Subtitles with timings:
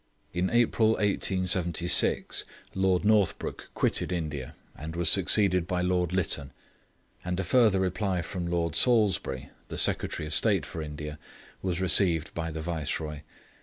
[0.33, 6.49] In April 1876 Lord Northbrook quitted India, and was succeeded by Lord Lytton;
[7.23, 11.19] and a further reply from Lord Salisbury, the Secretary of State for India,
[11.61, 13.19] was received by the Viceroy.